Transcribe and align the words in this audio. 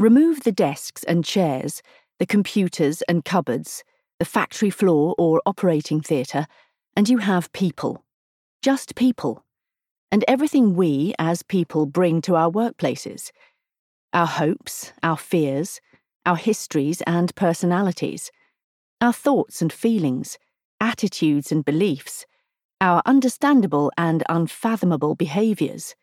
Remove 0.00 0.44
the 0.44 0.52
desks 0.52 1.04
and 1.04 1.26
chairs, 1.26 1.82
the 2.18 2.24
computers 2.24 3.02
and 3.02 3.22
cupboards, 3.22 3.84
the 4.18 4.24
factory 4.24 4.70
floor 4.70 5.14
or 5.18 5.42
operating 5.44 6.00
theatre, 6.00 6.46
and 6.96 7.06
you 7.06 7.18
have 7.18 7.52
people. 7.52 8.02
Just 8.62 8.94
people. 8.94 9.44
And 10.10 10.24
everything 10.26 10.74
we, 10.74 11.12
as 11.18 11.42
people, 11.42 11.84
bring 11.84 12.22
to 12.22 12.34
our 12.34 12.50
workplaces 12.50 13.30
our 14.14 14.26
hopes, 14.26 14.94
our 15.02 15.18
fears, 15.18 15.82
our 16.24 16.36
histories 16.36 17.02
and 17.02 17.34
personalities, 17.34 18.30
our 19.02 19.12
thoughts 19.12 19.60
and 19.60 19.70
feelings, 19.70 20.38
attitudes 20.80 21.52
and 21.52 21.62
beliefs, 21.62 22.24
our 22.80 23.02
understandable 23.04 23.92
and 23.98 24.22
unfathomable 24.30 25.14
behaviours. 25.14 25.94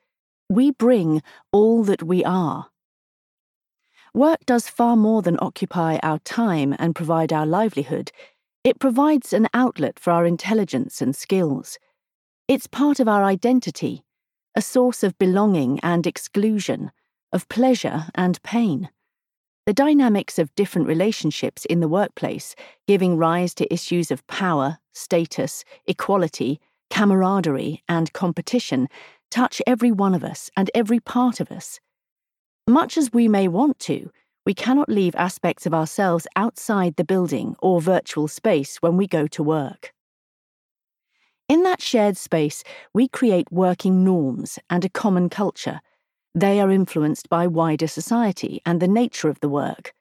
We 0.51 0.69
bring 0.69 1.23
all 1.51 1.83
that 1.85 2.03
we 2.03 2.23
are. 2.23 2.67
Work 4.17 4.47
does 4.47 4.67
far 4.67 4.95
more 4.95 5.21
than 5.21 5.37
occupy 5.39 5.99
our 6.01 6.17
time 6.17 6.75
and 6.79 6.95
provide 6.95 7.31
our 7.31 7.45
livelihood. 7.45 8.11
It 8.63 8.79
provides 8.79 9.31
an 9.31 9.47
outlet 9.53 9.99
for 9.99 10.09
our 10.09 10.25
intelligence 10.25 11.03
and 11.03 11.15
skills. 11.15 11.77
It's 12.47 12.65
part 12.65 12.99
of 12.99 13.07
our 13.07 13.23
identity, 13.23 14.03
a 14.55 14.61
source 14.63 15.03
of 15.03 15.19
belonging 15.19 15.79
and 15.81 16.07
exclusion, 16.07 16.91
of 17.31 17.47
pleasure 17.47 18.07
and 18.15 18.41
pain. 18.41 18.89
The 19.67 19.73
dynamics 19.73 20.39
of 20.39 20.55
different 20.55 20.87
relationships 20.87 21.65
in 21.65 21.79
the 21.79 21.87
workplace, 21.87 22.55
giving 22.87 23.17
rise 23.17 23.53
to 23.53 23.71
issues 23.71 24.09
of 24.09 24.25
power, 24.25 24.79
status, 24.95 25.63
equality, 25.85 26.59
camaraderie, 26.89 27.83
and 27.87 28.11
competition, 28.13 28.87
touch 29.29 29.61
every 29.67 29.91
one 29.91 30.15
of 30.15 30.23
us 30.23 30.49
and 30.57 30.71
every 30.73 30.99
part 30.99 31.39
of 31.39 31.51
us. 31.51 31.79
Much 32.69 32.97
as 32.97 33.13
we 33.13 33.29
may 33.29 33.47
want 33.47 33.79
to, 33.79 34.11
we 34.45 34.53
cannot 34.53 34.89
leave 34.89 35.15
aspects 35.15 35.65
of 35.65 35.73
ourselves 35.73 36.27
outside 36.35 36.93
the 36.97 37.03
building 37.05 37.55
or 37.59 37.79
virtual 37.79 38.27
space 38.27 38.75
when 38.81 38.97
we 38.97 39.07
go 39.07 39.25
to 39.25 39.41
work. 39.41 39.93
In 41.47 41.63
that 41.63 41.81
shared 41.81 42.17
space, 42.17 42.65
we 42.93 43.07
create 43.07 43.49
working 43.49 44.03
norms 44.03 44.59
and 44.69 44.83
a 44.83 44.89
common 44.89 45.29
culture. 45.29 45.79
They 46.35 46.59
are 46.59 46.69
influenced 46.69 47.29
by 47.29 47.47
wider 47.47 47.87
society 47.87 48.61
and 48.65 48.81
the 48.81 48.87
nature 48.89 49.29
of 49.29 49.39
the 49.39 49.47
work. 49.49 49.93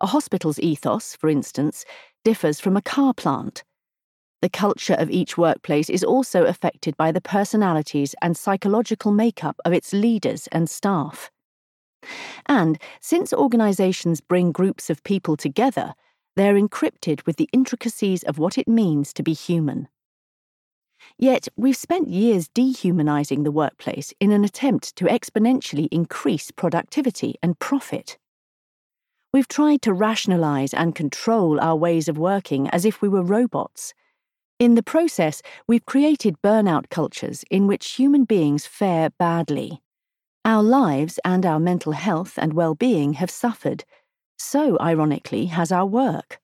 A 0.00 0.06
hospital's 0.06 0.60
ethos, 0.60 1.16
for 1.16 1.28
instance, 1.28 1.84
differs 2.24 2.60
from 2.60 2.76
a 2.76 2.82
car 2.82 3.14
plant. 3.14 3.64
The 4.42 4.48
culture 4.48 4.94
of 4.94 5.10
each 5.10 5.36
workplace 5.36 5.90
is 5.90 6.04
also 6.04 6.44
affected 6.44 6.96
by 6.96 7.10
the 7.10 7.20
personalities 7.20 8.14
and 8.22 8.36
psychological 8.36 9.10
makeup 9.10 9.56
of 9.64 9.72
its 9.72 9.92
leaders 9.92 10.46
and 10.52 10.70
staff. 10.70 11.32
And 12.46 12.78
since 13.00 13.32
organisations 13.32 14.20
bring 14.20 14.52
groups 14.52 14.90
of 14.90 15.04
people 15.04 15.36
together, 15.36 15.94
they're 16.36 16.54
encrypted 16.54 17.24
with 17.26 17.36
the 17.36 17.48
intricacies 17.52 18.22
of 18.22 18.38
what 18.38 18.58
it 18.58 18.68
means 18.68 19.12
to 19.14 19.22
be 19.22 19.32
human. 19.32 19.88
Yet, 21.18 21.48
we've 21.56 21.76
spent 21.76 22.08
years 22.08 22.48
dehumanising 22.48 23.44
the 23.44 23.50
workplace 23.50 24.14
in 24.20 24.30
an 24.30 24.44
attempt 24.44 24.94
to 24.96 25.06
exponentially 25.06 25.88
increase 25.90 26.50
productivity 26.50 27.34
and 27.42 27.58
profit. 27.58 28.18
We've 29.32 29.48
tried 29.48 29.82
to 29.82 29.92
rationalise 29.92 30.72
and 30.74 30.94
control 30.94 31.60
our 31.60 31.76
ways 31.76 32.08
of 32.08 32.18
working 32.18 32.68
as 32.70 32.84
if 32.84 33.02
we 33.02 33.08
were 33.08 33.22
robots 33.22 33.94
in 34.62 34.76
the 34.76 34.82
process, 34.84 35.42
we've 35.66 35.84
created 35.86 36.40
burnout 36.40 36.88
cultures 36.88 37.44
in 37.50 37.66
which 37.66 37.94
human 37.94 38.22
beings 38.22 38.64
fare 38.64 39.10
badly. 39.10 39.82
Our 40.44 40.62
lives 40.62 41.20
and 41.24 41.46
our 41.46 41.60
mental 41.60 41.92
health 41.92 42.34
and 42.36 42.52
well 42.52 42.74
being 42.74 43.12
have 43.14 43.30
suffered. 43.30 43.84
So, 44.38 44.76
ironically, 44.80 45.46
has 45.46 45.70
our 45.70 45.86
work. 45.86 46.40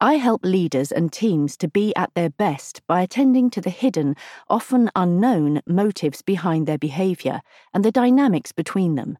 I 0.00 0.14
help 0.14 0.44
leaders 0.44 0.90
and 0.90 1.12
teams 1.12 1.56
to 1.58 1.68
be 1.68 1.94
at 1.94 2.14
their 2.14 2.30
best 2.30 2.80
by 2.86 3.02
attending 3.02 3.50
to 3.50 3.60
the 3.60 3.70
hidden, 3.70 4.16
often 4.48 4.90
unknown 4.96 5.60
motives 5.66 6.22
behind 6.22 6.66
their 6.66 6.78
behaviour 6.78 7.42
and 7.74 7.84
the 7.84 7.92
dynamics 7.92 8.50
between 8.50 8.94
them. 8.94 9.18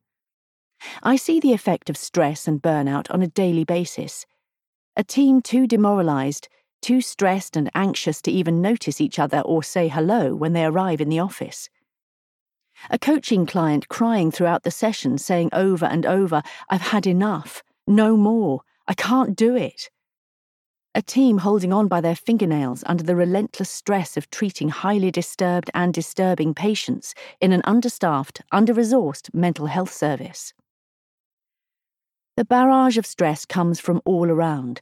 I 1.03 1.16
see 1.16 1.39
the 1.39 1.53
effect 1.53 1.91
of 1.91 1.97
stress 1.97 2.49
and 2.49 2.62
burnout 2.62 3.11
on 3.11 3.22
a 3.22 3.28
daily 3.28 3.65
basis. 3.65 4.27
A 4.97 5.05
team 5.05 5.43
too 5.43 5.66
demoralised 5.66 6.49
too 6.81 7.00
stressed 7.00 7.56
and 7.56 7.71
anxious 7.75 8.21
to 8.22 8.33
even 8.33 8.61
notice 8.61 9.00
each 9.00 9.19
other 9.19 9.41
or 9.41 9.62
say 9.62 9.89
hello 9.89 10.34
when 10.34 10.53
they 10.53 10.65
arrive 10.65 11.00
in 11.00 11.09
the 11.09 11.21
office. 11.21 11.69
A 12.91 12.98
coaching 12.98 13.47
client 13.47 13.88
crying 13.88 14.31
throughout 14.31 14.62
the 14.62 14.70
session, 14.70 15.19
saying 15.19 15.50
over 15.53 15.87
and 15.87 16.04
over, 16.04 16.43
I've 16.69 16.81
had 16.81 17.06
enough, 17.06 17.62
no 17.87 18.16
more, 18.16 18.62
I 18.87 18.94
can't 18.94 19.37
do 19.37 19.56
it. 19.56 19.91
A 20.94 21.00
team 21.00 21.38
holding 21.38 21.72
on 21.72 21.88
by 21.88 22.00
their 22.00 22.15
fingernails 22.16 22.84
under 22.87 23.03
the 23.03 23.16
relentless 23.16 23.71
stress 23.71 24.16
of 24.16 24.28
treating 24.31 24.69
highly 24.69 25.10
disturbed 25.10 25.71
and 25.75 25.94
disturbing 25.94 26.53
patients 26.53 27.15
in 27.41 27.53
an 27.53 27.62
understaffed, 27.65 28.42
under 28.53 28.75
resourced 28.75 29.32
mental 29.32 29.66
health 29.66 29.92
service. 29.92 30.53
The 32.37 32.44
barrage 32.44 32.98
of 32.98 33.06
stress 33.06 33.47
comes 33.47 33.81
from 33.81 34.03
all 34.04 34.31
around 34.31 34.81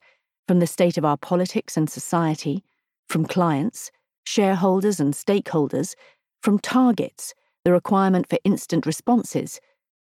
from 0.49 0.59
the 0.59 0.67
state 0.67 0.99
of 0.99 1.05
our 1.05 1.17
politics 1.17 1.77
and 1.77 1.89
society, 1.89 2.65
from 3.09 3.25
clients, 3.25 3.93
shareholders 4.25 4.99
and 4.99 5.15
stakeholders, 5.15 5.95
from 6.43 6.59
targets, 6.59 7.35
the 7.65 7.73
requirement 7.73 8.29
for 8.29 8.39
instant 8.45 8.87
responses, 8.87 9.61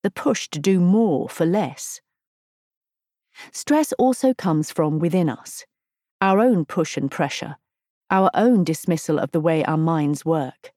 the 0.03 0.11
push 0.11 0.49
to 0.49 0.59
do 0.59 0.81
more 0.81 1.29
for 1.29 1.47
less. 1.47 2.01
Stress 3.53 3.93
also 3.95 4.35
comes 4.35 4.71
from 4.71 4.99
within 4.99 5.29
us, 5.29 5.65
our 6.21 6.41
own 6.41 6.65
push 6.65 6.97
and 6.97 7.11
pressure, 7.11 7.57
our 8.11 8.31
own 8.35 8.65
dismissal 8.65 9.19
of 9.19 9.31
the 9.33 9.41
way 9.41 9.65
our 9.65 9.77
minds 9.77 10.25
work. 10.25 10.73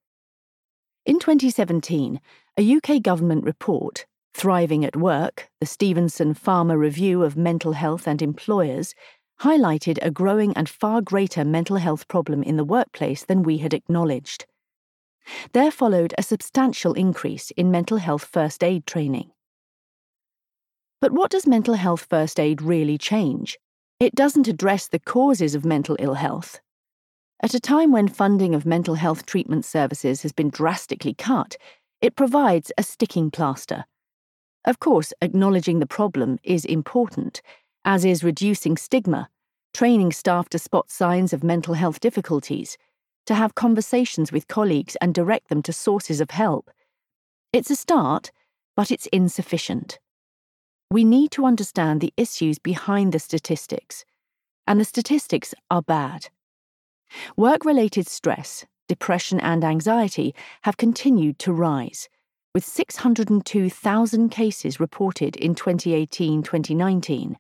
In 1.06 1.18
2017, 1.18 2.22
a 2.58 2.76
UK 2.76 3.02
government 3.02 3.44
report, 3.44 4.06
Thriving 4.34 4.86
at 4.86 4.96
Work, 4.96 5.50
the 5.60 5.66
Stevenson 5.66 6.34
Farmer 6.34 6.78
Review 6.78 7.24
of 7.24 7.36
Mental 7.36 7.74
Health 7.74 8.08
and 8.08 8.22
Employers, 8.22 8.94
highlighted 9.42 9.98
a 10.02 10.12
growing 10.12 10.54
and 10.54 10.70
far 10.70 11.02
greater 11.02 11.44
mental 11.44 11.78
health 11.78 12.08
problem 12.08 12.44
in 12.44 12.58
the 12.58 12.64
workplace 12.64 13.26
than 13.26 13.44
we 13.44 13.58
had 13.58 13.74
acknowledged. 13.74 14.46
There 15.54 15.72
followed 15.72 16.14
a 16.18 16.24
substantial 16.24 16.94
increase 16.94 17.52
in 17.52 17.72
mental 17.72 17.98
health 17.98 18.24
first 18.24 18.64
aid 18.64 18.86
training. 18.86 19.32
But 21.00 21.12
what 21.12 21.32
does 21.32 21.48
mental 21.48 21.74
health 21.74 22.06
first 22.10 22.40
aid 22.40 22.62
really 22.62 22.98
change? 22.98 23.58
It 24.00 24.16
doesn't 24.16 24.48
address 24.48 24.88
the 24.88 25.00
causes 25.00 25.56
of 25.56 25.66
mental 25.66 25.96
ill 26.00 26.16
health. 26.16 26.60
At 27.44 27.56
a 27.56 27.60
time 27.60 27.92
when 27.92 28.08
funding 28.08 28.54
of 28.54 28.66
mental 28.66 28.96
health 28.96 29.26
treatment 29.26 29.66
services 29.66 30.22
has 30.22 30.32
been 30.32 30.50
drastically 30.50 31.16
cut, 31.16 31.56
it 32.02 32.16
provides 32.16 32.72
a 32.78 32.84
sticking 32.84 33.32
plaster. 33.32 33.86
Of 34.64 34.80
course, 34.80 35.12
acknowledging 35.22 35.80
the 35.80 35.88
problem 35.88 36.38
is 36.44 36.66
important, 36.66 37.42
as 37.84 38.06
is 38.06 38.24
reducing 38.24 38.78
stigma, 38.78 39.30
training 39.74 40.12
staff 40.12 40.50
to 40.50 40.60
spot 40.60 40.92
signs 40.92 41.34
of 41.34 41.44
mental 41.44 41.74
health 41.74 42.00
difficulties, 42.00 42.78
to 43.26 43.36
have 43.36 43.56
conversations 43.56 44.32
with 44.32 44.48
colleagues 44.48 44.96
and 45.02 45.14
direct 45.14 45.50
them 45.50 45.62
to 45.64 45.74
sources 45.74 46.22
of 46.22 46.32
help. 46.32 46.70
It's 47.54 47.70
a 47.70 47.76
start, 47.76 48.32
but 48.76 48.92
it's 48.92 49.08
insufficient. 49.08 50.00
We 50.90 51.04
need 51.04 51.32
to 51.32 51.46
understand 51.46 52.02
the 52.02 52.14
issues 52.18 52.60
behind 52.60 53.14
the 53.14 53.20
statistics, 53.20 54.04
and 54.68 54.80
the 54.80 54.86
statistics 54.86 55.54
are 55.70 55.82
bad. 55.82 56.30
Work 57.38 57.66
related 57.66 58.08
stress, 58.08 58.66
depression, 58.88 59.40
and 59.40 59.64
anxiety 59.64 60.34
have 60.64 60.78
continued 60.78 61.40
to 61.40 61.54
rise, 61.54 62.10
with 62.54 62.66
602,000 62.66 64.30
cases 64.30 64.80
reported 64.80 65.36
in 65.36 65.56
2018 65.56 66.44
2019 66.44 67.38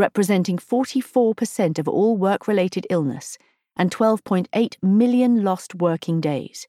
representing 0.00 0.56
44% 0.56 1.78
of 1.78 1.86
all 1.86 2.16
work 2.16 2.48
related 2.48 2.86
illness 2.90 3.36
and 3.80 3.90
12.8 3.90 4.76
million 4.82 5.42
lost 5.42 5.74
working 5.74 6.20
days. 6.20 6.68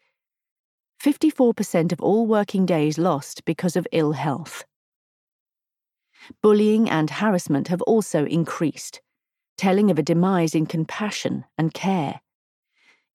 54% 1.03 1.91
of 1.91 1.99
all 1.99 2.25
working 2.25 2.65
days 2.65 2.97
lost 2.97 3.43
because 3.43 3.75
of 3.75 3.85
ill 3.91 4.13
health. 4.13 4.63
Bullying 6.41 6.89
and 6.89 7.09
harassment 7.09 7.67
have 7.67 7.81
also 7.81 8.25
increased, 8.25 9.01
telling 9.57 9.91
of 9.91 9.99
a 9.99 10.03
demise 10.03 10.55
in 10.55 10.65
compassion 10.65 11.43
and 11.57 11.73
care. 11.73 12.21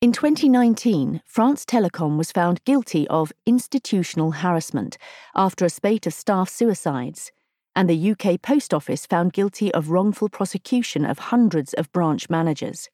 In 0.02 0.12
2019, 0.12 1.22
France 1.25 1.64
Telecom 1.64 2.19
was 2.19 2.31
found 2.31 2.62
guilty 2.64 3.08
of 3.08 3.32
institutional 3.46 4.32
harassment 4.32 4.98
after 5.34 5.64
a 5.64 5.70
spate 5.70 6.06
of 6.06 6.12
staff 6.12 6.50
suicides 6.50 7.32
and 7.75 7.88
the 7.88 8.10
UK 8.10 8.43
Post 8.43 8.75
Office 8.75 9.06
found 9.06 9.32
guilty 9.32 9.72
of 9.72 9.88
wrongful 9.88 10.28
prosecution 10.28 11.06
of 11.06 11.19
hundreds 11.19 11.72
of 11.72 11.90
branch 11.93 12.28
managers. 12.28 12.90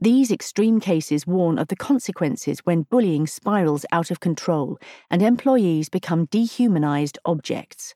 These 0.00 0.30
extreme 0.30 0.80
cases 0.80 1.26
warn 1.26 1.58
of 1.58 1.68
the 1.68 1.76
consequences 1.76 2.60
when 2.64 2.82
bullying 2.82 3.26
spirals 3.26 3.86
out 3.92 4.10
of 4.10 4.20
control 4.20 4.78
and 5.10 5.22
employees 5.22 5.88
become 5.88 6.26
dehumanised 6.26 7.18
objects. 7.24 7.94